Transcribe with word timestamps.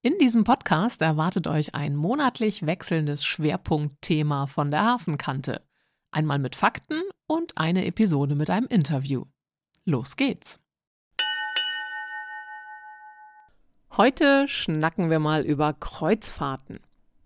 In 0.00 0.16
diesem 0.18 0.44
Podcast 0.44 1.02
erwartet 1.02 1.48
euch 1.48 1.74
ein 1.74 1.96
monatlich 1.96 2.64
wechselndes 2.64 3.24
Schwerpunktthema 3.24 4.46
von 4.46 4.70
der 4.70 4.84
Hafenkante. 4.84 5.60
Einmal 6.12 6.38
mit 6.38 6.54
Fakten 6.54 7.02
und 7.26 7.58
eine 7.58 7.84
Episode 7.84 8.36
mit 8.36 8.48
einem 8.48 8.68
Interview. 8.68 9.24
Los 9.84 10.14
geht's! 10.14 10.60
Heute 13.96 14.46
schnacken 14.46 15.10
wir 15.10 15.18
mal 15.18 15.42
über 15.44 15.72
Kreuzfahrten. 15.72 16.78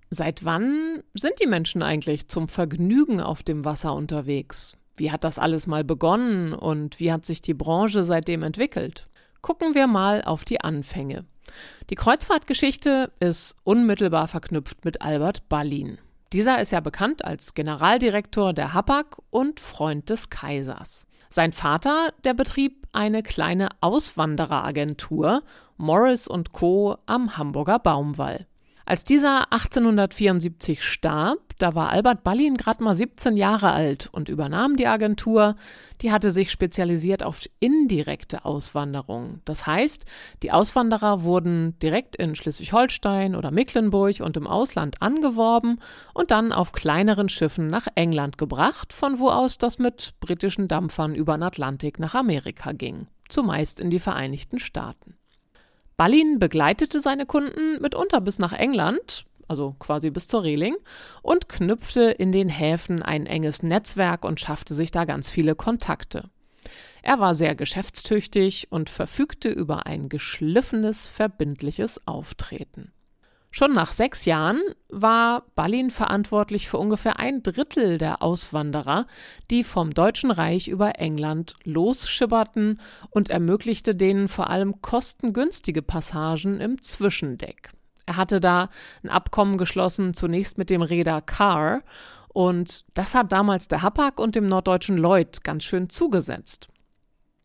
Seit 0.09 0.47
wann 0.47 1.03
sind 1.13 1.35
die 1.43 1.47
Menschen 1.47 1.83
eigentlich 1.83 2.29
zum 2.29 2.49
Vergnügen 2.49 3.21
auf 3.21 3.43
dem 3.43 3.67
Wasser 3.67 3.93
unterwegs? 3.93 4.79
Wie 4.97 5.11
hat 5.11 5.25
das 5.25 5.39
alles 5.39 5.67
mal 5.67 5.85
begonnen 5.85 6.55
und 6.55 7.01
wie 7.01 7.13
hat 7.13 7.27
sich 7.27 7.43
die 7.43 7.53
Branche 7.53 8.03
seitdem 8.03 8.43
entwickelt? 8.43 9.11
Gucken 9.43 9.75
wir 9.75 9.87
mal 9.87 10.23
auf 10.23 10.45
die 10.45 10.63
Anfänge. 10.63 11.27
Die 11.91 11.95
Kreuzfahrtgeschichte 11.95 13.13
ist 13.21 13.57
unmittelbar 13.65 14.29
verknüpft 14.29 14.85
mit 14.85 15.03
Albert 15.03 15.49
Ballin. 15.49 15.99
Dieser 16.33 16.61
ist 16.61 16.73
ja 16.73 16.81
bekannt 16.81 17.25
als 17.25 17.55
Generaldirektor 17.55 18.55
der 18.55 18.73
Hapag 18.73 19.19
und 19.31 19.61
Freund 19.61 20.09
des 20.09 20.31
Kaisers. 20.31 21.07
Sein 21.29 21.53
Vater, 21.53 22.13
der 22.25 22.35
betrieb 22.35 22.87
eine 22.93 23.23
kleine 23.23 23.69
Auswandereragentur, 23.81 25.43
Morris 25.77 26.29
Co. 26.53 26.97
am 27.07 27.37
Hamburger 27.37 27.79
Baumwall. 27.79 28.47
Als 28.85 29.05
dieser 29.05 29.53
1874 29.53 30.83
starb, 30.83 31.39
da 31.59 31.77
war 31.77 31.91
Albert 31.91 32.25
Ballin 32.25 32.57
gerade 32.57 32.83
mal 32.83 32.95
17 32.95 33.37
Jahre 33.37 33.71
alt 33.71 34.09
und 34.11 34.29
übernahm 34.29 34.77
die 34.77 34.89
Agentur. 34.89 35.55
Die 36.01 36.11
hatte 36.11 36.33
sich 36.33 36.51
spezialisiert 36.51 37.23
auf 37.23 37.45
indirekte 37.61 38.45
Auswanderung. 38.45 39.41
Das 39.45 39.67
heißt, 39.67 40.05
die 40.43 40.51
Auswanderer 40.51 41.23
wurden 41.23 41.79
direkt 41.79 42.17
in 42.17 42.35
Schleswig-Holstein 42.35 43.37
oder 43.37 43.53
Mecklenburg 43.53 44.21
und 44.21 44.37
im 44.37 44.49
Ausland 44.49 45.01
angeworben 45.01 45.79
und 46.15 46.33
dann 46.33 46.53
auf 46.53 46.73
kleineren 46.73 47.29
Schiffen 47.29 47.69
nach 47.69 47.87
England 47.95 48.39
gebracht, 48.39 48.93
von 48.93 49.21
wo 49.21 49.31
aus 49.31 49.59
das 49.59 49.79
mit 49.79 50.15
britischen 50.19 50.67
Dampfern 50.67 51.15
über 51.15 51.37
den 51.37 51.45
Atlantik 51.45 52.01
nach 52.01 52.17
Amerika 52.17 52.73
ging, 52.73 53.07
zumeist 53.29 53.79
in 53.79 53.91
die 53.91 54.01
Vereinigten 54.01 54.59
Staaten. 54.59 55.17
Ballin 56.03 56.41
begleitete 56.41 57.01
seine 57.01 57.27
Kunden 57.27 57.81
mitunter 57.81 58.21
bis 58.21 58.41
nach 58.41 58.53
England, 58.53 59.25
also 59.47 59.77
quasi 59.79 60.11
bis 60.11 60.27
zur 60.27 60.43
Reling, 60.43 60.75
und 61.23 61.49
knüpfte 61.49 62.11
in 62.11 62.33
den 62.33 62.49
Häfen 62.49 63.03
ein 63.03 63.27
enges 63.27 63.63
Netzwerk 63.63 64.25
und 64.25 64.41
schaffte 64.41 64.75
sich 64.75 64.91
da 64.91 65.05
ganz 65.05 65.31
viele 65.31 65.55
Kontakte. 65.55 66.29
Er 67.03 67.21
war 67.21 67.37
sehr 67.37 67.55
geschäftstüchtig 67.55 68.67
und 68.73 68.91
verfügte 68.91 69.49
über 69.49 69.87
ein 69.87 70.09
geschliffenes, 70.09 71.07
verbindliches 71.07 72.05
Auftreten. 72.05 72.91
Schon 73.55 73.73
nach 73.73 73.93
sechs 73.93 74.25
Jahren 74.25 74.63
war 74.89 75.45
Ballin 75.55 75.91
verantwortlich 75.91 76.71
für 76.71 76.79
ungefähr 76.79 77.19
ein 77.19 77.43
Drittel 77.43 77.99
der 77.99 78.23
Auswanderer, 78.23 79.07
die 79.51 79.63
vom 79.63 79.93
Deutschen 79.93 80.31
Reich 80.31 80.69
über 80.69 80.99
England 80.99 81.55
losschibberten 81.65 82.81
und 83.11 83.29
ermöglichte 83.29 83.95
denen 83.95 84.29
vor 84.29 84.49
allem 84.49 84.81
kostengünstige 84.81 85.83
Passagen 85.83 86.63
im 86.63 86.81
Zwischendeck. 86.81 87.73
Er 88.07 88.17
hatte 88.17 88.41
da 88.41 88.71
ein 89.05 89.11
Abkommen 89.11 89.59
geschlossen, 89.59 90.15
zunächst 90.15 90.57
mit 90.57 90.71
dem 90.71 90.81
Reeder 90.81 91.21
Carr, 91.21 91.83
und 92.29 92.87
das 92.95 93.15
hat 93.15 93.33
damals 93.33 93.69
der 93.69 93.83
Hapag 93.83 94.19
und 94.19 94.35
dem 94.35 94.47
norddeutschen 94.47 94.97
Lloyd 94.97 95.45
ganz 95.45 95.65
schön 95.65 95.91
zugesetzt. 95.91 96.72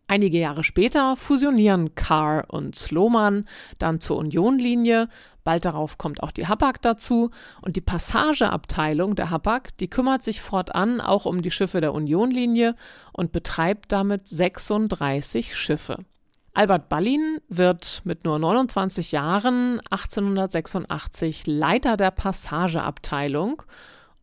Einige 0.09 0.39
Jahre 0.39 0.63
später 0.63 1.17
fusionieren 1.17 1.93
Carr 1.93 2.45
und 2.47 2.75
Sloman 2.75 3.45
dann 3.77 3.99
zur 3.99 4.15
Unionlinie. 4.15 5.09
Bald 5.43 5.65
darauf 5.65 5.97
kommt 5.97 6.23
auch 6.23 6.31
die 6.31 6.47
Hapag 6.47 6.81
dazu. 6.81 7.29
Und 7.61 7.75
die 7.75 7.81
Passageabteilung 7.81 9.15
der 9.15 9.31
Hapag, 9.31 9.75
die 9.81 9.89
kümmert 9.89 10.23
sich 10.23 10.41
fortan 10.41 11.01
auch 11.01 11.25
um 11.25 11.41
die 11.41 11.51
Schiffe 11.51 11.81
der 11.81 11.93
Unionlinie 11.93 12.75
und 13.11 13.33
betreibt 13.33 13.91
damit 13.91 14.29
36 14.29 15.57
Schiffe. 15.57 16.05
Albert 16.53 16.87
Ballin 16.87 17.39
wird 17.49 18.01
mit 18.05 18.23
nur 18.23 18.39
29 18.39 19.11
Jahren 19.11 19.81
1886 19.91 21.45
Leiter 21.47 21.97
der 21.97 22.11
Passageabteilung 22.11 23.61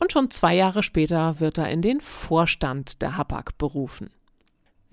und 0.01 0.13
schon 0.13 0.31
zwei 0.31 0.55
Jahre 0.57 0.83
später 0.83 1.39
wird 1.41 1.59
er 1.59 1.69
in 1.69 1.83
den 1.83 2.01
Vorstand 2.01 3.03
der 3.03 3.19
Hapag 3.19 3.57
berufen. 3.59 4.11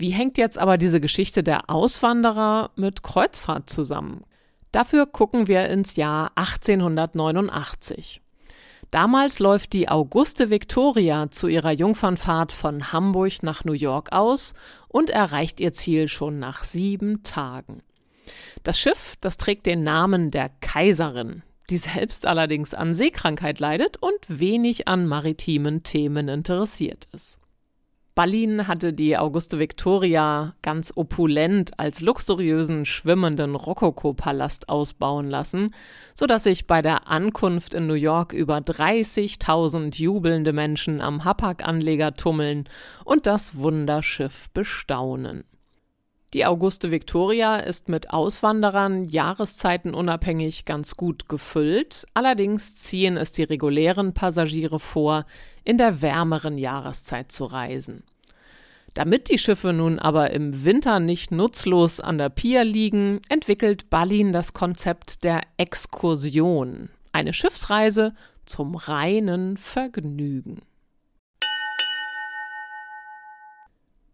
Wie 0.02 0.10
hängt 0.10 0.40
jetzt 0.40 0.58
aber 0.58 0.80
diese 0.80 1.00
Geschichte 1.00 1.44
der 1.44 1.70
Auswanderer 1.70 2.72
mit 2.76 3.04
Kreuzfahrt 3.04 3.70
zusammen? 3.70 4.24
Dafür 4.72 5.06
gucken 5.06 5.48
wir 5.48 5.70
ins 5.70 5.96
Jahr 5.96 6.32
1889. 6.34 8.24
Damals 8.90 9.38
läuft 9.38 9.74
die 9.74 9.90
Auguste 9.90 10.50
Victoria 10.50 11.30
zu 11.30 11.48
ihrer 11.48 11.70
Jungfernfahrt 11.70 12.52
von 12.52 12.92
Hamburg 12.92 13.44
nach 13.44 13.64
New 13.64 13.74
York 13.74 14.12
aus 14.12 14.56
und 14.88 15.12
erreicht 15.12 15.60
ihr 15.60 15.72
Ziel 15.72 16.08
schon 16.08 16.40
nach 16.40 16.64
sieben 16.64 17.22
Tagen. 17.22 17.84
Das 18.64 18.80
Schiff, 18.80 19.18
das 19.22 19.38
trägt 19.38 19.68
den 19.68 19.84
Namen 19.84 20.32
der 20.32 20.50
Kaiserin, 20.62 21.44
die 21.70 21.78
selbst 21.78 22.26
allerdings 22.26 22.74
an 22.74 22.96
Seekrankheit 22.96 23.60
leidet 23.60 23.98
und 23.98 24.18
wenig 24.28 24.88
an 24.88 25.06
maritimen 25.06 25.84
Themen 25.84 26.28
interessiert 26.28 27.08
ist. 27.14 27.41
Ballin 28.14 28.68
hatte 28.68 28.92
die 28.92 29.18
Auguste 29.18 29.58
Victoria 29.58 30.54
ganz 30.62 30.92
opulent 30.96 31.80
als 31.80 32.02
luxuriösen 32.02 32.84
schwimmenden 32.84 33.56
Rokokopalast 33.56 34.68
ausbauen 34.68 35.30
lassen, 35.30 35.74
so 36.14 36.26
dass 36.26 36.44
sich 36.44 36.68
bei 36.68 36.82
der 36.82 37.08
Ankunft 37.08 37.74
in 37.74 37.88
New 37.88 37.94
York 37.94 38.34
über 38.34 38.58
30.000 38.58 39.96
jubelnde 39.96 40.52
Menschen 40.52 41.00
am 41.00 41.24
Hapag-Anleger 41.24 42.14
tummeln 42.14 42.66
und 43.06 43.28
das 43.28 43.56
Wunderschiff 43.56 44.50
bestaunen. 44.52 45.46
Die 46.34 46.46
Auguste 46.46 46.92
Victoria 46.92 47.58
ist 47.58 47.90
mit 47.90 48.12
Auswanderern 48.12 49.04
jahreszeitenunabhängig 49.04 50.64
ganz 50.64 50.96
gut 50.96 51.28
gefüllt, 51.28 52.06
allerdings 52.14 52.76
ziehen 52.76 53.18
es 53.18 53.34
die 53.34 53.44
regulären 53.44 54.14
Passagiere 54.14 54.80
vor, 54.80 55.26
in 55.66 55.78
der 55.78 56.02
wärmeren 56.02 56.58
Jahreszeit 56.58 57.34
zu 57.34 57.44
reisen. 57.44 58.04
Damit 58.94 59.30
die 59.30 59.38
Schiffe 59.38 59.74
nun 59.74 60.00
aber 60.00 60.32
im 60.32 60.64
Winter 60.64 61.02
nicht 61.02 61.32
nutzlos 61.32 62.00
an 62.00 62.18
der 62.18 62.30
Pier 62.30 62.64
liegen, 62.64 63.20
entwickelt 63.28 63.90
Ballin 63.90 64.32
das 64.32 64.54
Konzept 64.54 65.26
der 65.26 65.42
Exkursion, 65.58 66.90
eine 67.12 67.34
Schiffsreise 67.34 68.14
zum 68.46 68.76
reinen 68.76 69.58
Vergnügen. 69.58 70.62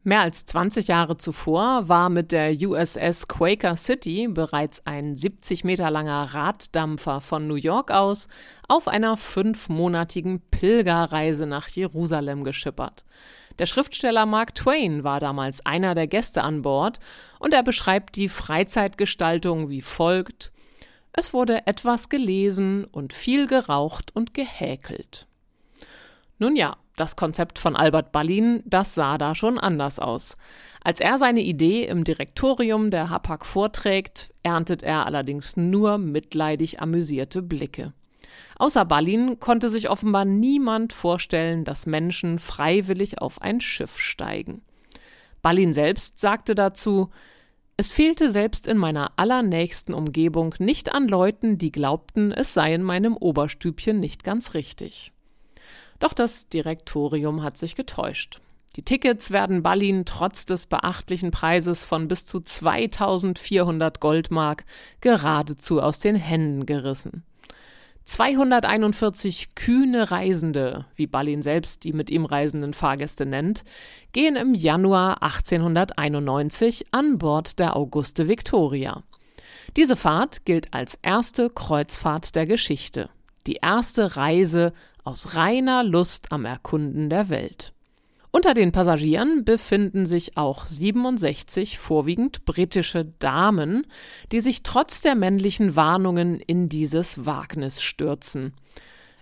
Mehr 0.08 0.22
als 0.22 0.46
20 0.46 0.88
Jahre 0.88 1.18
zuvor 1.18 1.90
war 1.90 2.08
mit 2.08 2.32
der 2.32 2.54
USS 2.54 3.28
Quaker 3.28 3.76
City 3.76 4.30
bereits 4.30 4.82
ein 4.86 5.18
70 5.18 5.66
Meter 5.66 5.92
langer 5.92 6.34
Raddampfer 6.34 7.20
von 7.20 7.46
New 7.46 7.56
York 7.56 7.92
aus 7.92 8.30
auf 8.70 8.88
einer 8.88 9.18
fünfmonatigen 9.18 10.40
Pilgerreise 10.50 11.46
nach 11.46 11.68
Jerusalem 11.68 12.46
geschippert. 12.46 13.04
Der 13.60 13.66
Schriftsteller 13.66 14.26
Mark 14.26 14.56
Twain 14.56 15.04
war 15.04 15.20
damals 15.20 15.66
einer 15.66 15.94
der 15.94 16.08
Gäste 16.08 16.42
an 16.42 16.62
Bord 16.62 17.00
und 17.40 17.54
er 17.54 17.64
beschreibt 17.64 18.16
die 18.16 18.30
Freizeitgestaltung 18.30 19.68
wie 19.68 19.82
folgt. 19.82 20.54
Es 21.12 21.34
wurde 21.34 21.68
etwas 21.68 22.08
gelesen 22.08 22.86
und 22.86 23.12
viel 23.12 23.46
geraucht 23.46 24.16
und 24.16 24.34
gehäkelt. 24.34 25.28
Nun 26.40 26.56
ja, 26.56 26.78
das 26.98 27.16
Konzept 27.16 27.60
von 27.60 27.76
Albert 27.76 28.12
Ballin, 28.12 28.62
das 28.66 28.96
sah 28.96 29.18
da 29.18 29.36
schon 29.36 29.58
anders 29.58 30.00
aus. 30.00 30.36
Als 30.84 31.00
er 31.00 31.18
seine 31.18 31.42
Idee 31.42 31.86
im 31.86 32.04
Direktorium 32.04 32.92
der 32.92 33.10
Hapag 33.10 33.46
vorträgt, 33.46 34.34
erntet 34.44 34.84
er 34.84 35.06
allerdings 35.06 35.56
nur 35.56 35.98
mitleidig 35.98 36.82
amüsierte 36.82 37.42
Blicke. 37.42 37.94
Außer 38.58 38.84
Ballin 38.86 39.40
konnte 39.40 39.70
sich 39.70 39.90
offenbar 39.90 40.26
niemand 40.26 40.92
vorstellen, 40.92 41.64
dass 41.64 41.86
Menschen 41.86 42.40
freiwillig 42.40 43.22
auf 43.22 43.42
ein 43.42 43.62
Schiff 43.62 44.00
steigen. 44.00 44.62
Ballin 45.42 45.74
selbst 45.74 46.20
sagte 46.20 46.56
dazu, 46.56 47.10
es 47.78 47.92
fehlte 47.92 48.32
selbst 48.32 48.68
in 48.68 48.78
meiner 48.78 49.12
allernächsten 49.18 49.94
Umgebung 49.94 50.56
nicht 50.58 50.92
an 50.92 51.08
Leuten, 51.08 51.60
die 51.60 51.72
glaubten, 51.72 52.32
es 52.32 52.56
sei 52.56 52.74
in 52.74 52.82
meinem 52.82 53.16
Oberstübchen 53.16 54.00
nicht 54.00 54.24
ganz 54.24 54.56
richtig. 54.56 55.14
Doch 56.00 56.14
das 56.14 56.48
Direktorium 56.50 57.44
hat 57.44 57.58
sich 57.58 57.76
getäuscht. 57.76 58.42
Die 58.76 58.84
Tickets 58.84 59.32
werden 59.32 59.64
Ballin 59.64 60.06
trotz 60.06 60.46
des 60.46 60.68
beachtlichen 60.68 61.32
Preises 61.32 61.84
von 61.84 62.08
bis 62.08 62.28
zu 62.28 62.40
2400 62.40 64.00
Goldmark 64.00 64.66
geradezu 65.02 65.82
aus 65.82 66.00
den 66.00 66.16
Händen 66.16 66.68
gerissen. 66.68 67.24
241 68.06 69.56
kühne 69.56 70.12
Reisende, 70.12 70.86
wie 70.96 71.08
Ballin 71.08 71.42
selbst 71.42 71.84
die 71.84 71.92
mit 71.92 72.10
ihm 72.10 72.24
reisenden 72.24 72.74
Fahrgäste 72.74 73.26
nennt, 73.26 73.66
gehen 74.14 74.38
im 74.38 74.54
Januar 74.54 75.24
1891 75.24 76.86
an 76.92 77.18
Bord 77.18 77.60
der 77.60 77.76
Auguste 77.76 78.30
Victoria. 78.30 79.04
Diese 79.76 79.98
Fahrt 79.98 80.46
gilt 80.46 80.74
als 80.74 80.98
erste 81.02 81.50
Kreuzfahrt 81.50 82.36
der 82.36 82.46
Geschichte, 82.46 83.10
die 83.48 83.60
erste 83.62 84.16
Reise 84.16 84.74
aus 85.04 85.36
reiner 85.36 85.84
Lust 85.84 86.32
am 86.32 86.46
Erkunden 86.46 87.10
der 87.10 87.30
Welt. 87.30 87.74
Unter 88.32 88.54
den 88.54 88.72
Passagieren 88.72 89.46
befinden 89.46 90.06
sich 90.06 90.38
auch 90.38 90.66
67 90.66 91.80
vorwiegend 91.80 92.46
britische 92.46 93.06
Damen, 93.20 93.88
die 94.32 94.42
sich 94.42 94.64
trotz 94.64 95.02
der 95.02 95.16
männlichen 95.16 95.76
Warnungen 95.76 96.40
in 96.40 96.70
dieses 96.70 97.26
Wagnis 97.26 97.82
stürzen. 97.82 98.54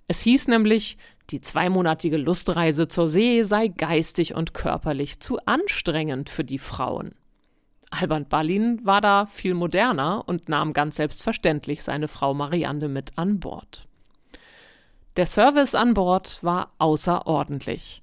Es 0.08 0.20
hieß 0.22 0.48
nämlich, 0.48 0.98
die 1.30 1.42
zweimonatige 1.42 2.18
Lustreise 2.18 2.88
zur 2.88 3.08
See 3.08 3.44
sei 3.44 3.68
geistig 3.70 4.36
und 4.36 4.54
körperlich 4.54 5.20
zu 5.20 5.38
anstrengend 5.46 6.30
für 6.30 6.44
die 6.44 6.60
Frauen. 6.60 7.16
Albert 7.90 8.30
Ballin 8.30 8.86
war 8.86 9.02
da 9.02 9.26
viel 9.26 9.54
moderner 9.54 10.24
und 10.28 10.50
nahm 10.50 10.74
ganz 10.74 10.98
selbstverständlich 10.98 11.84
seine 11.84 12.08
Frau 12.08 12.34
Marianne 12.34 12.90
mit 12.90 13.18
an 13.18 13.40
Bord. 13.40 13.88
Der 15.18 15.26
Service 15.26 15.76
an 15.76 15.94
Bord 15.94 16.44
war 16.44 16.74
außerordentlich. 16.78 18.02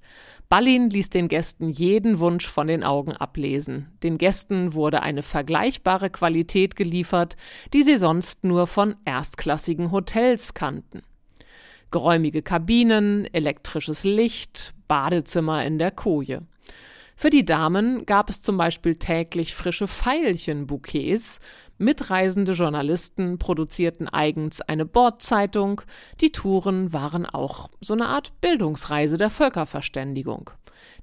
Ballin 0.49 0.89
ließ 0.89 1.11
den 1.11 1.27
Gästen 1.27 1.69
jeden 1.69 2.17
Wunsch 2.17 2.47
von 2.47 2.65
den 2.65 2.83
Augen 2.83 3.11
ablesen. 3.11 3.91
Den 4.01 4.17
Gästen 4.17 4.73
wurde 4.73 5.03
eine 5.03 5.21
vergleichbare 5.21 6.09
Qualität 6.09 6.75
geliefert, 6.75 7.35
die 7.71 7.83
sie 7.83 7.97
sonst 7.97 8.43
nur 8.43 8.65
von 8.65 8.95
erstklassigen 9.05 9.91
Hotels 9.91 10.55
kannten. 10.55 11.03
Geräumige 11.91 12.41
Kabinen, 12.41 13.31
elektrisches 13.31 14.03
Licht, 14.03 14.73
Badezimmer 14.87 15.63
in 15.65 15.77
der 15.77 15.91
Koje. 15.91 16.41
Für 17.15 17.29
die 17.29 17.45
Damen 17.45 18.05
gab 18.05 18.29
es 18.29 18.41
zum 18.41 18.57
Beispiel 18.57 18.95
täglich 18.95 19.53
frische 19.53 19.87
Veilchenbouquets, 19.87 21.39
mitreisende 21.77 22.53
Journalisten 22.53 23.37
produzierten 23.37 24.07
eigens 24.07 24.61
eine 24.61 24.85
Bordzeitung, 24.85 25.81
die 26.21 26.31
Touren 26.31 26.93
waren 26.93 27.25
auch 27.25 27.69
so 27.81 27.93
eine 27.93 28.07
Art 28.07 28.39
Bildungsreise 28.41 29.17
der 29.17 29.29
Völkerverständigung. 29.29 30.51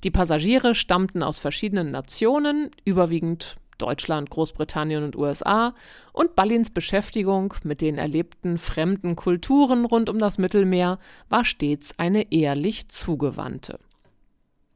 Die 0.05 0.11
Passagiere 0.11 0.75
stammten 0.75 1.22
aus 1.22 1.38
verschiedenen 1.38 1.90
Nationen, 1.90 2.70
überwiegend 2.84 3.56
Deutschland, 3.78 4.31
Großbritannien 4.31 5.05
und 5.05 5.17
USA, 5.17 5.75
und 6.12 6.37
Ballins 6.37 6.70
Beschäftigung 6.70 7.55
mit 7.64 7.81
den 7.81 7.99
erlebten 7.99 8.58
fremden 8.58 9.17
Kulturen 9.17 9.84
rund 9.84 10.08
um 10.08 10.19
das 10.19 10.38
Mittelmeer 10.38 10.99
war 11.28 11.44
stets 11.44 11.99
eine 11.99 12.31
ehrlich 12.32 12.88
zugewandte. 12.88 13.78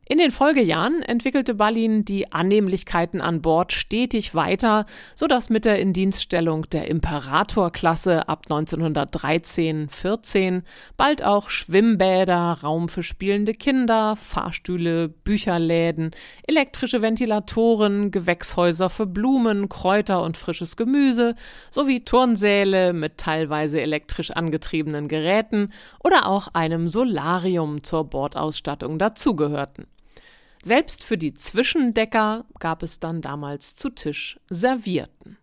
In 0.06 0.19
den 0.19 0.31
Folgejahren 0.31 1.01
entwickelte 1.01 1.55
Ballin 1.55 2.05
die 2.05 2.31
Annehmlichkeiten 2.31 3.23
an 3.23 3.41
Bord 3.41 3.73
stetig 3.73 4.35
weiter, 4.35 4.85
so 5.15 5.27
dass 5.27 5.49
mit 5.49 5.65
der 5.65 5.79
Indienststellung 5.79 6.69
der 6.69 6.89
Imperator-Klasse 6.89 8.29
ab 8.29 8.45
1913-14 8.47 10.61
bald 10.99 11.25
auch 11.25 11.49
Schwimmbäder, 11.49 12.59
Raum 12.62 12.91
für 12.91 13.03
spielende 13.03 13.53
Kinder, 13.53 14.15
Fahrstühle, 14.17 15.09
Bücherläden, 15.09 16.11
elektrische 16.47 17.01
Ventilatoren, 17.01 18.11
Gewächshäuser 18.11 18.91
für 18.91 19.06
Blumen, 19.06 19.71
Kräuter 19.71 20.23
und 20.23 20.37
frisches 20.37 20.77
Gemüse 20.77 21.35
sowie 21.71 22.05
Turnsäle 22.05 22.93
mit 22.93 23.17
teilweise 23.17 23.81
elektrisch 23.81 24.33
angetriebenen 24.33 25.09
Geräten 25.09 25.73
oder 26.05 26.27
auch 26.27 26.49
einem 26.53 26.91
Solarium 26.91 27.83
zur 27.83 28.05
Bordausstattung 28.05 28.99
dazugehörten. 28.99 29.87
Selbst 30.65 31.05
für 31.05 31.19
die 31.19 31.35
Zwischendecker 31.35 32.47
gab 32.59 32.83
es 32.83 32.99
dann 32.99 33.21
damals 33.21 33.77
zu 33.77 33.91
Tisch 33.91 34.41
Servierten. 34.49 35.37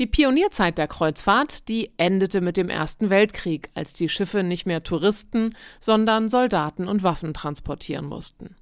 Die 0.00 0.08
Pionierzeit 0.08 0.76
der 0.76 0.88
Kreuzfahrt, 0.88 1.68
die 1.68 1.92
endete 1.98 2.40
mit 2.40 2.56
dem 2.56 2.68
Ersten 2.68 3.10
Weltkrieg, 3.10 3.70
als 3.74 3.92
die 3.92 4.08
Schiffe 4.08 4.42
nicht 4.42 4.66
mehr 4.66 4.82
Touristen, 4.82 5.54
sondern 5.78 6.28
Soldaten 6.28 6.88
und 6.88 7.04
Waffen 7.04 7.32
transportieren 7.32 8.06
mussten. 8.06 8.56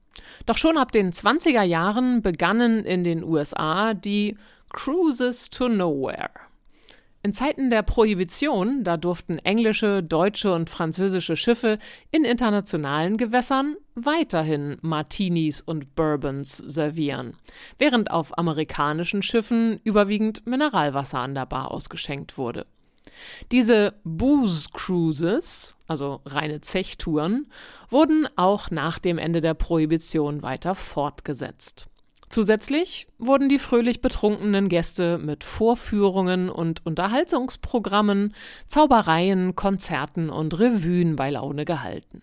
Doch 0.45 0.59
schon 0.59 0.77
ab 0.77 0.93
den 0.93 1.11
20er 1.11 1.63
Jahren 1.63 2.21
begannen 2.21 2.85
in 2.85 3.03
den 3.03 3.25
USA 3.25 3.95
die 3.95 4.37
Cruises 4.75 5.49
to 5.49 5.71
Nowhere. 5.71 6.29
In 7.23 7.33
Zeiten 7.33 7.71
der 7.71 7.83
Prohibition, 7.83 8.85
da 8.85 8.99
durften 8.99 9.39
englische, 9.39 10.03
deutsche 10.03 10.53
und 10.53 10.69
französische 10.69 11.37
Schiffe 11.37 11.79
in 12.11 12.25
internationalen 12.25 13.17
Gewässern 13.17 13.77
weiterhin 13.95 14.79
Martinis 14.81 15.61
und 15.61 15.95
Bourbons 15.95 16.57
servieren, 16.57 17.37
während 17.79 18.11
auf 18.11 18.37
amerikanischen 18.39 19.23
Schiffen 19.23 19.81
überwiegend 19.85 20.47
Mineralwasser 20.47 21.19
an 21.19 21.35
der 21.35 21.47
Bar 21.47 21.71
ausgeschenkt 21.71 22.39
wurde. 22.39 22.67
Diese 23.51 23.95
Booze 24.05 24.69
Cruises, 24.73 25.77
also 25.87 26.21
reine 26.25 26.61
Zechtouren, 26.61 27.47
wurden 27.91 28.29
auch 28.37 28.71
nach 28.71 28.99
dem 28.99 29.19
Ende 29.19 29.41
der 29.41 29.55
Prohibition 29.55 30.43
weiter 30.43 30.75
fortgesetzt. 30.75 31.87
Zusätzlich 32.29 33.09
wurden 33.19 33.51
die 33.51 33.59
fröhlich 33.59 34.01
betrunkenen 34.01 34.71
Gäste 34.71 35.19
mit 35.19 35.45
Vorführungen 35.45 36.49
und 36.49 36.87
Unterhaltungsprogrammen, 36.87 38.35
Zaubereien, 38.69 39.55
Konzerten 39.55 40.31
und 40.31 40.59
Revuen 40.59 41.15
bei 41.15 41.29
Laune 41.29 41.67
gehalten. 41.67 42.23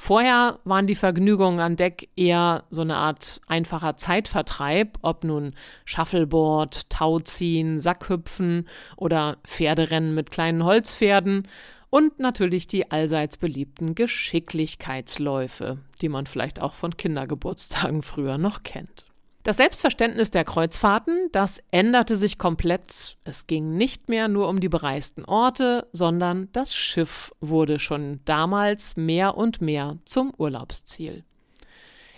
Vorher 0.00 0.60
waren 0.64 0.86
die 0.86 0.94
Vergnügungen 0.94 1.60
an 1.60 1.76
Deck 1.76 2.08
eher 2.16 2.64
so 2.70 2.80
eine 2.80 2.96
Art 2.96 3.42
einfacher 3.48 3.98
Zeitvertreib, 3.98 4.98
ob 5.02 5.24
nun 5.24 5.54
Shuffleboard, 5.84 6.88
Tauziehen, 6.88 7.80
Sackhüpfen 7.80 8.66
oder 8.96 9.36
Pferderennen 9.44 10.14
mit 10.14 10.30
kleinen 10.30 10.64
Holzpferden 10.64 11.46
und 11.90 12.18
natürlich 12.18 12.66
die 12.66 12.90
allseits 12.90 13.36
beliebten 13.36 13.94
Geschicklichkeitsläufe, 13.94 15.76
die 16.00 16.08
man 16.08 16.24
vielleicht 16.24 16.62
auch 16.62 16.72
von 16.72 16.96
Kindergeburtstagen 16.96 18.00
früher 18.00 18.38
noch 18.38 18.62
kennt. 18.62 19.04
Das 19.42 19.56
Selbstverständnis 19.56 20.30
der 20.30 20.44
Kreuzfahrten, 20.44 21.30
das 21.32 21.62
änderte 21.70 22.16
sich 22.16 22.36
komplett. 22.36 23.16
Es 23.24 23.46
ging 23.46 23.76
nicht 23.78 24.10
mehr 24.10 24.28
nur 24.28 24.48
um 24.48 24.60
die 24.60 24.68
bereisten 24.68 25.24
Orte, 25.24 25.88
sondern 25.92 26.50
das 26.52 26.74
Schiff 26.74 27.32
wurde 27.40 27.78
schon 27.78 28.20
damals 28.26 28.96
mehr 28.96 29.38
und 29.38 29.62
mehr 29.62 29.96
zum 30.04 30.34
Urlaubsziel. 30.36 31.24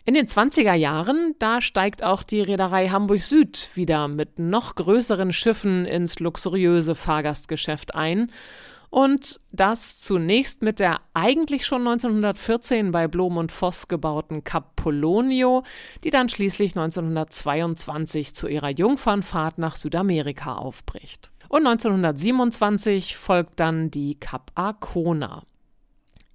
In 0.05 0.15
den 0.15 0.27
20er 0.27 0.75
Jahren, 0.75 1.37
da 1.39 1.61
steigt 1.61 2.03
auch 2.03 2.25
die 2.25 2.41
Reederei 2.41 2.89
Hamburg 2.89 3.23
Süd 3.23 3.71
wieder 3.75 4.09
mit 4.09 4.41
noch 4.41 4.75
größeren 4.75 5.33
Schiffen 5.33 5.85
ins 5.85 6.19
luxuriöse 6.19 6.97
Fahrgastgeschäft 6.97 7.95
ein 7.95 8.33
und 8.93 9.41
das 9.53 10.01
zunächst 10.01 10.61
mit 10.61 10.79
der 10.79 11.01
eigentlich 11.15 11.65
schon 11.65 11.87
1914 11.89 12.93
bei 12.93 13.09
Blom 13.09 13.39
und 13.39 13.51
Voss 13.51 13.89
gebauten 13.89 14.45
Cap 14.45 14.77
Polonio, 14.77 15.63
die 16.05 16.11
dann 16.11 16.29
schließlich 16.29 16.77
1922 16.77 18.35
zu 18.35 18.49
ihrer 18.49 18.69
Jungfernfahrt 18.69 19.57
nach 19.57 19.77
Südamerika 19.77 20.57
aufbricht. 20.57 21.33
Und 21.49 21.67
1927 21.67 23.17
folgt 23.17 23.61
dann 23.61 23.91
die 23.91 24.17
Cap 24.17 24.53
Arcona. 24.57 25.45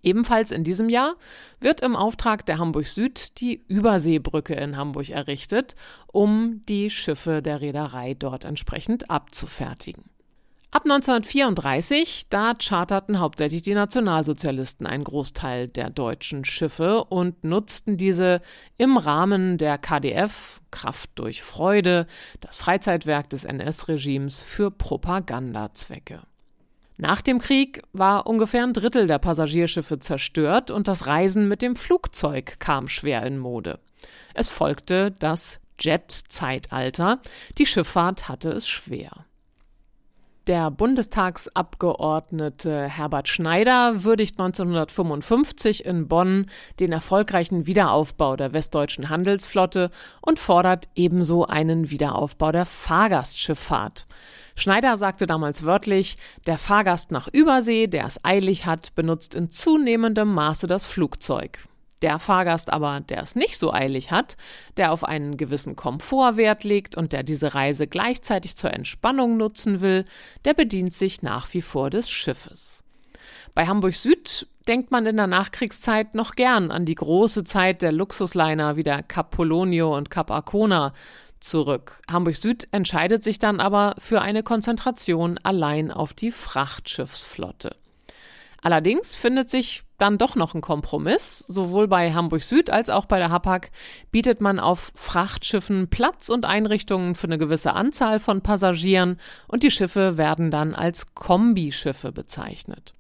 Ebenfalls 0.01 0.49
in 0.49 0.63
diesem 0.63 0.89
Jahr 0.89 1.15
wird 1.59 1.81
im 1.81 1.95
Auftrag 1.95 2.43
der 2.47 2.57
Hamburg 2.57 2.87
Süd 2.87 3.39
die 3.39 3.63
Überseebrücke 3.67 4.55
in 4.55 4.77
Hamburg 4.77 5.11
errichtet, 5.11 5.75
um 6.11 6.63
die 6.67 6.89
Schiffe 6.89 7.43
der 7.43 7.61
Reederei 7.61 8.15
dort 8.15 8.45
entsprechend 8.45 9.11
abzufertigen. 9.11 10.05
Ab 10.69 10.83
1934, 10.83 12.27
da 12.29 12.53
charterten 12.59 13.19
hauptsächlich 13.19 13.61
die 13.61 13.73
Nationalsozialisten 13.73 14.85
einen 14.85 15.05
Großteil 15.05 15.69
der 15.69 15.89
deutschen 15.89 16.43
Schiffe 16.43 17.05
und 17.05 17.41
nutzten 17.45 17.95
diese 17.95 18.41
im 18.77 18.97
Rahmen 18.97 19.57
der 19.57 19.77
KDF 19.77 20.61
Kraft 20.69 21.11
durch 21.15 21.41
Freude, 21.41 22.05
das 22.41 22.57
Freizeitwerk 22.57 23.29
des 23.29 23.45
NS-Regimes, 23.45 24.43
für 24.43 24.69
Propagandazwecke. 24.69 26.19
Nach 26.97 27.21
dem 27.21 27.39
Krieg 27.39 27.83
war 27.93 28.27
ungefähr 28.27 28.63
ein 28.63 28.73
Drittel 28.73 29.07
der 29.07 29.19
Passagierschiffe 29.19 29.99
zerstört 29.99 30.69
und 30.69 30.89
das 30.89 31.07
Reisen 31.07 31.47
mit 31.47 31.61
dem 31.61 31.77
Flugzeug 31.77 32.59
kam 32.59 32.89
schwer 32.89 33.23
in 33.23 33.37
Mode. 33.37 33.79
Es 34.33 34.49
folgte 34.49 35.11
das 35.11 35.61
Jet-Zeitalter. 35.79 37.21
Die 37.57 37.67
Schifffahrt 37.67 38.27
hatte 38.27 38.49
es 38.49 38.67
schwer. 38.67 39.26
Der 40.47 40.71
Bundestagsabgeordnete 40.71 42.87
Herbert 42.87 43.27
Schneider 43.27 44.05
würdigt 44.05 44.39
1955 44.39 45.83
in 45.83 46.07
Bonn 46.07 46.45
den 46.79 46.93
erfolgreichen 46.93 47.67
Wiederaufbau 47.67 48.37
der 48.37 48.53
westdeutschen 48.53 49.09
Handelsflotte 49.09 49.91
und 50.21 50.39
fordert 50.39 50.87
ebenso 50.95 51.45
einen 51.45 51.91
Wiederaufbau 51.91 52.53
der 52.53 52.65
Fahrgastschifffahrt. 52.65 54.07
Schneider 54.55 54.95
sagte 54.95 55.27
damals 55.27 55.65
wörtlich, 55.65 56.15
der 56.45 56.57
Fahrgast 56.57 57.11
nach 57.11 57.27
Übersee, 57.27 57.87
der 57.87 58.05
es 58.05 58.23
eilig 58.23 58.65
hat, 58.65 58.95
benutzt 58.95 59.35
in 59.35 59.49
zunehmendem 59.49 60.33
Maße 60.33 60.65
das 60.65 60.85
Flugzeug. 60.85 61.67
Der 62.01 62.19
Fahrgast 62.19 62.71
aber, 62.71 62.99
der 62.99 63.21
es 63.21 63.35
nicht 63.35 63.57
so 63.57 63.73
eilig 63.73 64.11
hat, 64.11 64.37
der 64.77 64.91
auf 64.91 65.03
einen 65.03 65.35
gewissen 65.35 65.75
Komfort 65.75 66.37
Wert 66.37 66.63
legt 66.63 66.95
und 66.95 67.11
der 67.11 67.23
diese 67.23 67.55
Reise 67.55 67.87
gleichzeitig 67.87 68.55
zur 68.55 68.73
Entspannung 68.73 69.37
nutzen 69.37 69.81
will, 69.81 70.05
der 70.45 70.53
bedient 70.53 70.93
sich 70.93 71.23
nach 71.23 71.53
wie 71.53 71.61
vor 71.61 71.89
des 71.89 72.09
Schiffes. 72.09 72.83
Bei 73.55 73.65
Hamburg 73.65 73.95
Süd 73.95 74.47
denkt 74.67 74.91
man 74.91 75.05
in 75.07 75.17
der 75.17 75.27
Nachkriegszeit 75.27 76.13
noch 76.13 76.35
gern 76.35 76.69
an 76.69 76.85
die 76.85 76.95
große 76.95 77.43
Zeit 77.43 77.81
der 77.81 77.91
Luxusliner 77.91 78.75
wie 78.75 78.83
der 78.83 79.01
Cap 79.01 79.31
Polonio 79.31 79.95
und 79.95 80.11
Cap 80.11 80.29
Arcona 80.29 80.93
zurück. 81.39 82.01
Hamburg 82.09 82.35
Süd 82.35 82.67
entscheidet 82.71 83.23
sich 83.23 83.39
dann 83.39 83.59
aber 83.59 83.95
für 83.97 84.21
eine 84.21 84.43
Konzentration 84.43 85.39
allein 85.41 85.91
auf 85.91 86.13
die 86.13 86.31
Frachtschiffsflotte. 86.31 87.75
Allerdings 88.67 89.15
findet 89.15 89.49
sich 89.49 89.83
dann 89.97 90.17
doch 90.17 90.35
noch 90.35 90.53
ein 90.53 90.59
Kompromiss. 90.59 91.39
Sowohl 91.39 91.87
bei 91.87 92.11
Hamburg 92.11 92.43
Süd 92.43 92.69
als 92.69 92.89
auch 92.89 93.05
bei 93.05 93.17
der 93.17 93.29
Hapag 93.29 93.71
bietet 94.11 94.41
man 94.41 94.59
auf 94.59 94.91
Frachtschiffen 94.93 95.89
Platz 95.89 96.27
und 96.27 96.43
Einrichtungen 96.43 97.15
für 97.15 97.27
eine 97.27 97.37
gewisse 97.37 97.71
Anzahl 97.71 98.19
von 98.19 98.41
Passagieren 98.41 99.21
und 99.47 99.63
die 99.63 99.71
Schiffe 99.71 100.17
werden 100.17 100.51
dann 100.51 100.75
als 100.75 101.15
Kombischiffe 101.15 102.11
bezeichnet. 102.11 102.93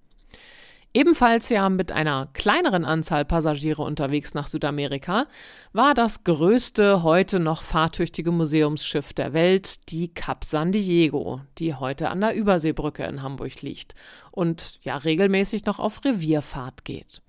Ebenfalls 0.97 1.49
ja 1.49 1.69
mit 1.69 1.91
einer 1.91 2.27
kleineren 2.33 2.83
Anzahl 2.83 3.23
Passagiere 3.23 3.83
unterwegs 3.83 4.33
nach 4.33 4.47
Südamerika 4.47 5.27
war 5.71 5.93
das 5.93 6.23
größte 6.23 7.03
heute 7.03 7.39
noch 7.39 7.61
fahrtüchtige 7.61 8.31
Museumsschiff 8.31 9.13
der 9.13 9.31
Welt, 9.31 9.91
die 9.91 10.07
Cap 10.07 10.43
San 10.43 10.71
Diego, 10.71 11.41
die 11.59 11.75
heute 11.75 12.09
an 12.09 12.21
der 12.21 12.33
Überseebrücke 12.33 13.03
in 13.03 13.21
Hamburg 13.21 13.61
liegt 13.61 13.93
und 14.31 14.79
ja 14.81 14.97
regelmäßig 14.97 15.65
noch 15.65 15.77
auf 15.77 16.03
Revierfahrt 16.03 16.83
geht. 16.83 17.21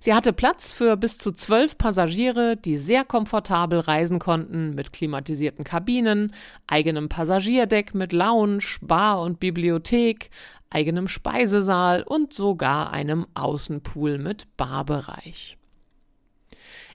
Sie 0.00 0.14
hatte 0.14 0.32
Platz 0.32 0.72
für 0.72 0.96
bis 0.96 1.18
zu 1.18 1.32
zwölf 1.32 1.78
Passagiere, 1.78 2.56
die 2.56 2.76
sehr 2.76 3.04
komfortabel 3.04 3.80
reisen 3.80 4.18
konnten, 4.18 4.74
mit 4.74 4.92
klimatisierten 4.92 5.64
Kabinen, 5.64 6.34
eigenem 6.66 7.08
Passagierdeck 7.08 7.94
mit 7.94 8.12
Lounge, 8.12 8.64
Bar 8.80 9.22
und 9.22 9.40
Bibliothek, 9.40 10.30
eigenem 10.70 11.08
Speisesaal 11.08 12.02
und 12.02 12.32
sogar 12.32 12.92
einem 12.92 13.26
Außenpool 13.34 14.18
mit 14.18 14.56
Barbereich. 14.56 15.58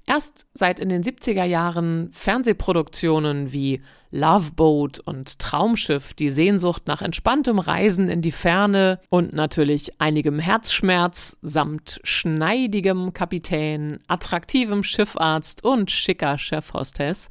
Erst 0.10 0.48
seit 0.54 0.80
in 0.80 0.88
den 0.88 1.04
70er 1.04 1.44
Jahren 1.44 2.10
Fernsehproduktionen 2.14 3.52
wie 3.52 3.82
Love 4.10 4.54
Boat 4.54 5.00
und 5.00 5.38
Traumschiff 5.38 6.14
die 6.14 6.30
Sehnsucht 6.30 6.88
nach 6.88 7.02
entspanntem 7.02 7.60
Reisen 7.60 8.08
in 8.08 8.22
die 8.22 8.32
Ferne 8.32 9.02
und 9.10 9.34
natürlich 9.34 10.00
einigem 10.00 10.40
Herzschmerz 10.40 11.38
samt 11.42 12.00
schneidigem 12.04 13.12
Kapitän, 13.12 14.00
attraktivem 14.08 14.82
Schiffarzt 14.82 15.66
und 15.66 15.92
schicker 15.92 16.38
Chefhostess 16.38 17.28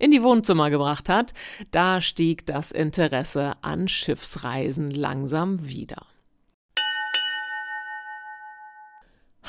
in 0.00 0.10
die 0.10 0.24
Wohnzimmer 0.24 0.70
gebracht 0.70 1.08
hat, 1.08 1.34
da 1.70 2.00
stieg 2.00 2.44
das 2.46 2.72
Interesse 2.72 3.52
an 3.62 3.86
Schiffsreisen 3.86 4.90
langsam 4.90 5.68
wieder. 5.68 6.04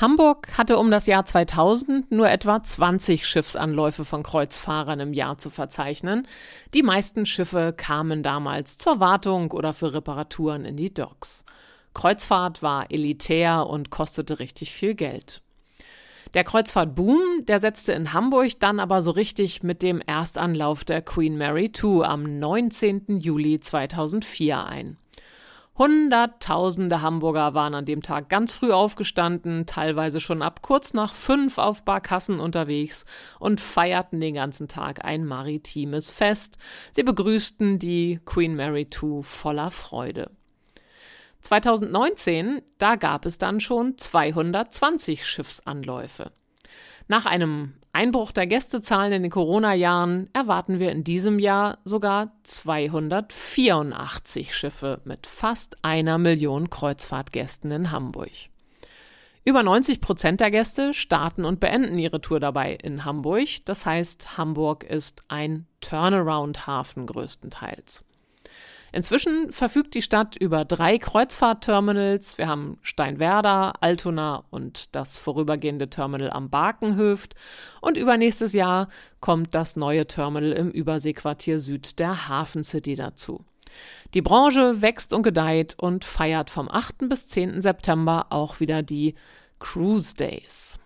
Hamburg 0.00 0.56
hatte 0.56 0.78
um 0.78 0.90
das 0.90 1.06
Jahr 1.06 1.26
2000 1.26 2.10
nur 2.10 2.30
etwa 2.30 2.62
20 2.62 3.26
Schiffsanläufe 3.26 4.06
von 4.06 4.22
Kreuzfahrern 4.22 4.98
im 4.98 5.12
Jahr 5.12 5.36
zu 5.36 5.50
verzeichnen. 5.50 6.26
Die 6.72 6.82
meisten 6.82 7.26
Schiffe 7.26 7.74
kamen 7.76 8.22
damals 8.22 8.78
zur 8.78 8.98
Wartung 8.98 9.50
oder 9.50 9.74
für 9.74 9.92
Reparaturen 9.92 10.64
in 10.64 10.78
die 10.78 10.94
Docks. 10.94 11.44
Kreuzfahrt 11.92 12.62
war 12.62 12.90
elitär 12.90 13.66
und 13.66 13.90
kostete 13.90 14.38
richtig 14.38 14.72
viel 14.72 14.94
Geld. 14.94 15.42
Der 16.32 16.44
Kreuzfahrtboom, 16.44 17.44
der 17.44 17.60
setzte 17.60 17.92
in 17.92 18.14
Hamburg 18.14 18.58
dann 18.58 18.80
aber 18.80 19.02
so 19.02 19.10
richtig 19.10 19.62
mit 19.62 19.82
dem 19.82 20.00
Erstanlauf 20.00 20.82
der 20.82 21.02
Queen 21.02 21.36
Mary 21.36 21.70
II 21.76 22.04
am 22.04 22.38
19. 22.38 23.20
Juli 23.20 23.60
2004 23.60 24.64
ein. 24.64 24.96
Hunderttausende 25.80 27.00
Hamburger 27.00 27.54
waren 27.54 27.74
an 27.74 27.86
dem 27.86 28.02
Tag 28.02 28.28
ganz 28.28 28.52
früh 28.52 28.70
aufgestanden, 28.70 29.64
teilweise 29.64 30.20
schon 30.20 30.42
ab 30.42 30.60
kurz 30.60 30.92
nach 30.92 31.14
fünf 31.14 31.56
auf 31.56 31.86
Barkassen 31.86 32.38
unterwegs 32.38 33.06
und 33.38 33.62
feierten 33.62 34.20
den 34.20 34.34
ganzen 34.34 34.68
Tag 34.68 35.02
ein 35.06 35.24
maritimes 35.24 36.10
Fest. 36.10 36.58
Sie 36.92 37.02
begrüßten 37.02 37.78
die 37.78 38.20
Queen 38.26 38.56
Mary 38.56 38.88
II 38.92 39.22
voller 39.22 39.70
Freude. 39.70 40.30
2019, 41.40 42.60
da 42.76 42.96
gab 42.96 43.24
es 43.24 43.38
dann 43.38 43.58
schon 43.58 43.96
220 43.96 45.24
Schiffsanläufe. 45.24 46.30
Nach 47.10 47.26
einem 47.26 47.74
Einbruch 47.92 48.30
der 48.30 48.46
Gästezahlen 48.46 49.12
in 49.12 49.22
den 49.22 49.32
Corona-Jahren 49.32 50.30
erwarten 50.32 50.78
wir 50.78 50.92
in 50.92 51.02
diesem 51.02 51.40
Jahr 51.40 51.78
sogar 51.84 52.30
284 52.44 54.54
Schiffe 54.54 55.00
mit 55.04 55.26
fast 55.26 55.84
einer 55.84 56.18
Million 56.18 56.70
Kreuzfahrtgästen 56.70 57.72
in 57.72 57.90
Hamburg. 57.90 58.30
Über 59.44 59.64
90 59.64 60.00
Prozent 60.00 60.38
der 60.38 60.52
Gäste 60.52 60.94
starten 60.94 61.44
und 61.44 61.58
beenden 61.58 61.98
ihre 61.98 62.20
Tour 62.20 62.38
dabei 62.38 62.74
in 62.74 63.04
Hamburg. 63.04 63.48
Das 63.64 63.86
heißt, 63.86 64.38
Hamburg 64.38 64.84
ist 64.84 65.24
ein 65.26 65.66
Turnaround-Hafen 65.80 67.06
größtenteils. 67.06 68.04
Inzwischen 68.92 69.52
verfügt 69.52 69.94
die 69.94 70.02
Stadt 70.02 70.36
über 70.36 70.64
drei 70.64 70.98
Kreuzfahrtterminals. 70.98 72.38
Wir 72.38 72.48
haben 72.48 72.78
Steinwerder, 72.82 73.74
Altona 73.80 74.44
und 74.50 74.94
das 74.96 75.18
vorübergehende 75.18 75.88
Terminal 75.88 76.30
am 76.30 76.50
Barkenhöft. 76.50 77.34
Und 77.80 77.96
übernächstes 77.96 78.52
Jahr 78.52 78.88
kommt 79.20 79.54
das 79.54 79.76
neue 79.76 80.06
Terminal 80.06 80.52
im 80.52 80.70
Überseequartier 80.70 81.60
Süd 81.60 81.98
der 81.98 82.28
Hafen 82.28 82.64
City 82.64 82.96
dazu. 82.96 83.44
Die 84.14 84.22
Branche 84.22 84.82
wächst 84.82 85.12
und 85.12 85.22
gedeiht 85.22 85.76
und 85.78 86.04
feiert 86.04 86.50
vom 86.50 86.68
8. 86.68 87.08
bis 87.08 87.28
10. 87.28 87.60
September 87.60 88.26
auch 88.30 88.58
wieder 88.58 88.82
die 88.82 89.14
Cruise 89.60 90.16
Days. 90.16 90.79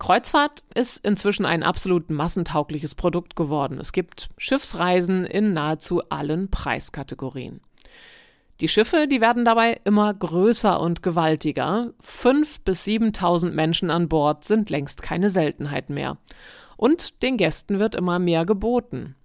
Kreuzfahrt 0.00 0.64
ist 0.74 1.04
inzwischen 1.04 1.44
ein 1.44 1.62
absolut 1.62 2.08
massentaugliches 2.08 2.94
Produkt 2.94 3.36
geworden. 3.36 3.78
Es 3.78 3.92
gibt 3.92 4.30
Schiffsreisen 4.38 5.24
in 5.24 5.52
nahezu 5.52 6.02
allen 6.08 6.50
Preiskategorien. 6.50 7.60
Die 8.60 8.68
Schiffe, 8.68 9.06
die 9.06 9.20
werden 9.20 9.44
dabei 9.44 9.78
immer 9.84 10.12
größer 10.12 10.80
und 10.80 11.02
gewaltiger. 11.02 11.92
Fünf 12.00 12.62
bis 12.62 12.86
7.000 12.86 13.50
Menschen 13.50 13.90
an 13.90 14.08
Bord 14.08 14.44
sind 14.44 14.70
längst 14.70 15.02
keine 15.02 15.28
Seltenheit 15.28 15.90
mehr. 15.90 16.16
Und 16.78 17.22
den 17.22 17.36
Gästen 17.36 17.78
wird 17.78 17.94
immer 17.94 18.18
mehr 18.18 18.46
geboten. 18.46 19.16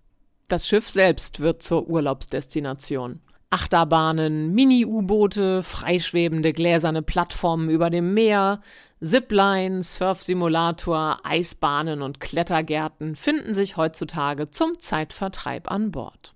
Das 0.49 0.67
Schiff 0.67 0.89
selbst 0.89 1.39
wird 1.39 1.63
zur 1.63 1.87
Urlaubsdestination. 1.87 3.21
Achterbahnen, 3.55 4.53
Mini-U-Boote, 4.53 5.63
freischwebende 5.63 6.51
gläserne 6.51 7.01
Plattformen 7.01 7.69
über 7.69 7.89
dem 7.89 8.13
Meer, 8.13 8.59
Zipline, 9.01 9.81
Surfsimulator, 9.81 11.21
Eisbahnen 11.23 12.01
und 12.01 12.19
Klettergärten 12.19 13.15
finden 13.15 13.53
sich 13.53 13.77
heutzutage 13.77 14.49
zum 14.49 14.77
Zeitvertreib 14.77 15.71
an 15.71 15.91
Bord. 15.91 16.35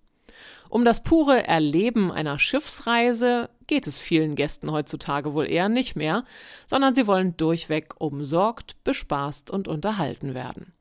Um 0.70 0.86
das 0.86 1.04
pure 1.04 1.46
Erleben 1.46 2.10
einer 2.10 2.40
Schiffsreise 2.40 3.50
geht 3.68 3.86
es 3.86 4.00
vielen 4.00 4.36
Gästen 4.36 4.72
heutzutage 4.72 5.34
wohl 5.34 5.52
eher 5.52 5.68
nicht 5.68 5.98
mehr, 5.98 6.24
sondern 6.68 6.96
sie 6.96 7.06
wollen 7.06 7.36
durchweg 7.36 7.96
umsorgt, 8.00 8.82
bespaßt 8.86 9.52
und 9.52 9.68
unterhalten 9.68 10.34
werden. 10.34 10.72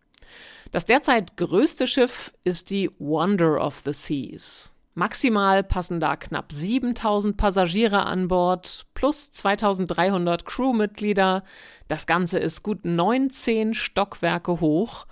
Das 0.70 0.84
derzeit 0.84 1.36
größte 1.36 1.88
Schiff 1.88 2.32
ist 2.44 2.70
die 2.70 2.92
Wonder 3.00 3.60
of 3.60 3.80
the 3.80 3.92
Seas. 3.92 4.72
Maximal 4.98 5.62
passen 5.62 6.00
da 6.00 6.16
knapp 6.16 6.50
7000 6.50 7.36
Passagiere 7.36 8.04
an 8.04 8.26
Bord 8.26 8.84
plus 8.94 9.30
2300 9.30 10.44
Crewmitglieder. 10.44 11.44
Das 11.86 12.08
Ganze 12.08 12.40
ist 12.40 12.64
gut 12.64 12.84
19 12.84 13.74
Stockwerke 13.74 14.60
hoch. 14.60 15.06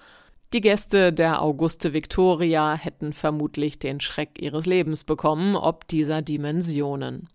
Die 0.52 0.60
Gäste 0.60 1.12
der 1.12 1.40
Auguste 1.40 1.92
Victoria 1.92 2.74
hätten 2.74 3.12
vermutlich 3.12 3.78
den 3.78 4.00
Schreck 4.00 4.42
ihres 4.42 4.66
Lebens 4.66 5.04
bekommen, 5.04 5.54
ob 5.54 5.86
dieser 5.86 6.20
Dimensionen. 6.20 7.28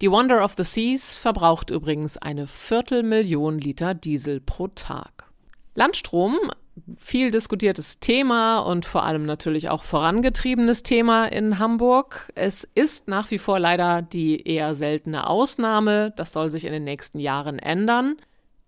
Die 0.00 0.10
Wonder 0.10 0.42
of 0.42 0.54
the 0.56 0.64
Seas 0.64 1.18
verbraucht 1.18 1.70
übrigens 1.70 2.16
eine 2.16 2.46
Viertelmillion 2.46 3.58
Liter 3.58 3.92
Diesel 3.92 4.40
pro 4.40 4.68
Tag. 4.68 5.30
Landstrom 5.74 6.38
viel 6.96 7.30
diskutiertes 7.30 8.00
Thema 8.00 8.58
und 8.58 8.84
vor 8.84 9.04
allem 9.04 9.26
natürlich 9.26 9.68
auch 9.68 9.84
vorangetriebenes 9.84 10.82
Thema 10.82 11.26
in 11.26 11.58
Hamburg. 11.58 12.30
Es 12.34 12.68
ist 12.74 13.08
nach 13.08 13.30
wie 13.30 13.38
vor 13.38 13.58
leider 13.58 14.02
die 14.02 14.46
eher 14.46 14.74
seltene 14.74 15.26
Ausnahme. 15.26 16.12
Das 16.16 16.32
soll 16.32 16.50
sich 16.50 16.64
in 16.64 16.72
den 16.72 16.84
nächsten 16.84 17.18
Jahren 17.18 17.58
ändern. 17.58 18.16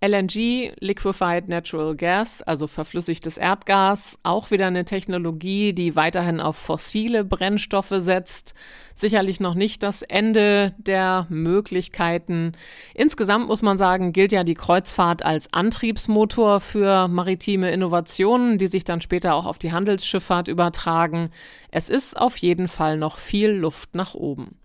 LNG, 0.02 0.72
Liquefied 0.78 1.48
Natural 1.48 1.96
Gas, 1.96 2.42
also 2.42 2.66
verflüssigtes 2.66 3.38
Erdgas, 3.38 4.18
auch 4.22 4.50
wieder 4.50 4.66
eine 4.66 4.84
Technologie, 4.84 5.72
die 5.72 5.96
weiterhin 5.96 6.38
auf 6.38 6.56
fossile 6.56 7.24
Brennstoffe 7.24 7.94
setzt. 7.96 8.54
Sicherlich 8.94 9.40
noch 9.40 9.54
nicht 9.54 9.82
das 9.82 10.02
Ende 10.02 10.74
der 10.76 11.26
Möglichkeiten. 11.30 12.52
Insgesamt 12.92 13.48
muss 13.48 13.62
man 13.62 13.78
sagen, 13.78 14.12
gilt 14.12 14.32
ja 14.32 14.44
die 14.44 14.54
Kreuzfahrt 14.54 15.24
als 15.24 15.50
Antriebsmotor 15.54 16.60
für 16.60 17.08
maritime 17.08 17.70
Innovationen, 17.70 18.58
die 18.58 18.66
sich 18.66 18.84
dann 18.84 19.00
später 19.00 19.34
auch 19.34 19.46
auf 19.46 19.58
die 19.58 19.72
Handelsschifffahrt 19.72 20.48
übertragen. 20.48 21.30
Es 21.70 21.88
ist 21.88 22.18
auf 22.18 22.36
jeden 22.36 22.68
Fall 22.68 22.98
noch 22.98 23.16
viel 23.16 23.48
Luft 23.48 23.94
nach 23.94 24.14
oben. 24.14 24.58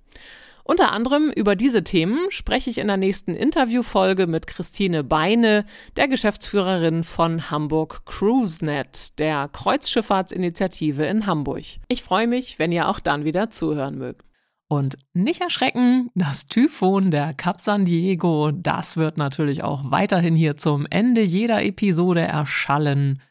Unter 0.64 0.92
anderem 0.92 1.32
über 1.32 1.56
diese 1.56 1.84
Themen 1.84 2.30
spreche 2.30 2.70
ich 2.70 2.78
in 2.78 2.88
der 2.88 2.98
nächsten 2.98 3.34
Interviewfolge 3.34 4.28
mit 4.28 4.48
Christine 4.48 5.04
Beine, 5.04 5.66
der 5.96 6.08
Geschäftsführerin 6.08 7.04
von 7.04 7.50
Hamburg 7.50 8.06
CruiseNet, 8.06 9.20
der 9.20 9.48
Kreuzschifffahrtsinitiative 9.48 11.06
in 11.06 11.26
Hamburg. 11.26 11.64
Ich 11.88 12.04
freue 12.04 12.28
mich, 12.28 12.60
wenn 12.60 12.72
ihr 12.72 12.88
auch 12.88 13.00
dann 13.00 13.26
wieder 13.26 13.50
zuhören 13.50 13.98
mögt. 13.98 14.24
Und 14.68 14.98
nicht 15.14 15.42
erschrecken, 15.42 16.12
das 16.16 16.48
Typhon 16.48 17.12
der 17.12 17.34
Cap 17.34 17.60
San 17.60 17.84
Diego, 17.84 18.52
das 18.52 18.96
wird 18.96 19.18
natürlich 19.18 19.66
auch 19.66 19.92
weiterhin 19.92 20.34
hier 20.34 20.56
zum 20.56 20.88
Ende 20.90 21.24
jeder 21.24 21.62
Episode 21.62 22.22
erschallen. 22.22 23.22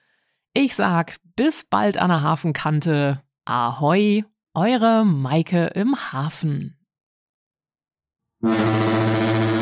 Ich 0.53 0.75
sag 0.75 1.17
bis 1.37 1.65
bald 1.65 1.97
an 1.97 2.11
der 2.11 2.23
Hafenkante. 2.23 3.23
Ahoi, 3.47 4.25
eure 4.53 5.07
Maike 5.07 5.69
im 5.69 6.13
Hafen. 6.13 6.77
Thank 8.42 9.54
you. 9.54 9.60